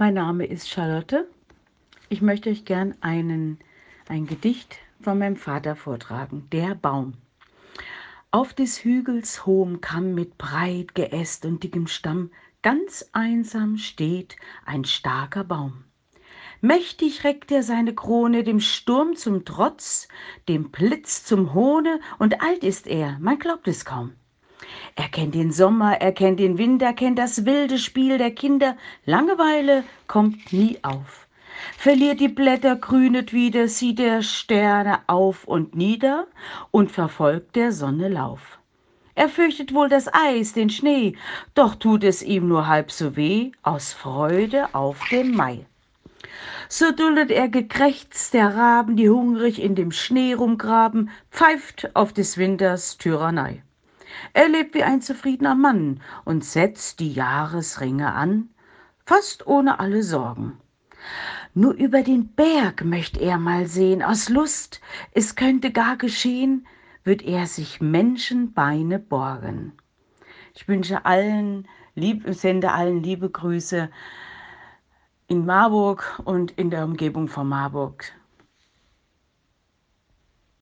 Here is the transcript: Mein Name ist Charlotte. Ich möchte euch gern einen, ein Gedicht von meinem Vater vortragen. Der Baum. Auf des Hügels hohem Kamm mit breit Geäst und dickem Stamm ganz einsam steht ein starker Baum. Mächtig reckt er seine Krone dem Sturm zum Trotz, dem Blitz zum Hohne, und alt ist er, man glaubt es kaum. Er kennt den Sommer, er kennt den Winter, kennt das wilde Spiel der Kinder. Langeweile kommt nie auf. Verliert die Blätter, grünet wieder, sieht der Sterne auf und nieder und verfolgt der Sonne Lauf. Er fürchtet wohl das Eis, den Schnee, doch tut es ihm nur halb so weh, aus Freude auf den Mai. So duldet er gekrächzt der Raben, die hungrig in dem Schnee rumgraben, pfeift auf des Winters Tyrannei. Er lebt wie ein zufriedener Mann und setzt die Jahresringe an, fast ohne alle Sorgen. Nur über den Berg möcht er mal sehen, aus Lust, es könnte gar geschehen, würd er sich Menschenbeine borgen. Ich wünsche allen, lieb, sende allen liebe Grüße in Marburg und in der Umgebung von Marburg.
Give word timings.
Mein 0.00 0.14
Name 0.14 0.46
ist 0.46 0.70
Charlotte. 0.70 1.28
Ich 2.08 2.22
möchte 2.22 2.50
euch 2.50 2.64
gern 2.64 2.94
einen, 3.00 3.58
ein 4.06 4.28
Gedicht 4.28 4.76
von 5.00 5.18
meinem 5.18 5.34
Vater 5.34 5.74
vortragen. 5.74 6.46
Der 6.52 6.76
Baum. 6.76 7.14
Auf 8.30 8.54
des 8.54 8.84
Hügels 8.84 9.44
hohem 9.44 9.80
Kamm 9.80 10.14
mit 10.14 10.38
breit 10.38 10.94
Geäst 10.94 11.44
und 11.46 11.64
dickem 11.64 11.88
Stamm 11.88 12.30
ganz 12.62 13.10
einsam 13.10 13.76
steht 13.76 14.36
ein 14.64 14.84
starker 14.84 15.42
Baum. 15.42 15.82
Mächtig 16.60 17.24
reckt 17.24 17.50
er 17.50 17.64
seine 17.64 17.92
Krone 17.92 18.44
dem 18.44 18.60
Sturm 18.60 19.16
zum 19.16 19.44
Trotz, 19.44 20.06
dem 20.48 20.70
Blitz 20.70 21.24
zum 21.24 21.54
Hohne, 21.54 21.98
und 22.20 22.40
alt 22.40 22.62
ist 22.62 22.86
er, 22.86 23.18
man 23.18 23.40
glaubt 23.40 23.66
es 23.66 23.84
kaum. 23.84 24.12
Er 25.00 25.08
kennt 25.10 25.36
den 25.36 25.52
Sommer, 25.52 26.00
er 26.00 26.10
kennt 26.10 26.40
den 26.40 26.58
Winter, 26.58 26.92
kennt 26.92 27.20
das 27.20 27.44
wilde 27.44 27.78
Spiel 27.78 28.18
der 28.18 28.32
Kinder. 28.32 28.76
Langeweile 29.06 29.84
kommt 30.08 30.52
nie 30.52 30.80
auf. 30.82 31.28
Verliert 31.76 32.18
die 32.18 32.26
Blätter, 32.26 32.74
grünet 32.74 33.32
wieder, 33.32 33.68
sieht 33.68 34.00
der 34.00 34.22
Sterne 34.22 34.98
auf 35.06 35.44
und 35.44 35.76
nieder 35.76 36.26
und 36.72 36.90
verfolgt 36.90 37.54
der 37.54 37.70
Sonne 37.70 38.08
Lauf. 38.08 38.58
Er 39.14 39.28
fürchtet 39.28 39.72
wohl 39.72 39.88
das 39.88 40.12
Eis, 40.12 40.52
den 40.52 40.68
Schnee, 40.68 41.16
doch 41.54 41.76
tut 41.76 42.02
es 42.02 42.20
ihm 42.20 42.48
nur 42.48 42.66
halb 42.66 42.90
so 42.90 43.14
weh, 43.14 43.52
aus 43.62 43.92
Freude 43.92 44.74
auf 44.74 45.00
den 45.12 45.32
Mai. 45.32 45.64
So 46.68 46.90
duldet 46.90 47.30
er 47.30 47.48
gekrächzt 47.48 48.34
der 48.34 48.56
Raben, 48.56 48.96
die 48.96 49.08
hungrig 49.08 49.62
in 49.62 49.76
dem 49.76 49.92
Schnee 49.92 50.32
rumgraben, 50.32 51.10
pfeift 51.30 51.94
auf 51.94 52.12
des 52.12 52.36
Winters 52.36 52.98
Tyrannei. 52.98 53.62
Er 54.32 54.48
lebt 54.48 54.74
wie 54.74 54.82
ein 54.82 55.00
zufriedener 55.00 55.54
Mann 55.54 56.00
und 56.24 56.44
setzt 56.44 57.00
die 57.00 57.12
Jahresringe 57.12 58.12
an, 58.12 58.48
fast 59.04 59.46
ohne 59.46 59.80
alle 59.80 60.02
Sorgen. 60.02 60.58
Nur 61.54 61.74
über 61.74 62.02
den 62.02 62.28
Berg 62.28 62.84
möcht 62.84 63.16
er 63.16 63.38
mal 63.38 63.66
sehen, 63.66 64.02
aus 64.02 64.28
Lust, 64.28 64.80
es 65.12 65.34
könnte 65.34 65.72
gar 65.72 65.96
geschehen, 65.96 66.66
würd 67.04 67.22
er 67.22 67.46
sich 67.46 67.80
Menschenbeine 67.80 68.98
borgen. 68.98 69.72
Ich 70.54 70.68
wünsche 70.68 71.04
allen, 71.04 71.66
lieb, 71.94 72.24
sende 72.28 72.72
allen 72.72 73.02
liebe 73.02 73.30
Grüße 73.30 73.88
in 75.28 75.46
Marburg 75.46 76.20
und 76.24 76.50
in 76.52 76.70
der 76.70 76.84
Umgebung 76.84 77.28
von 77.28 77.48
Marburg. 77.48 78.12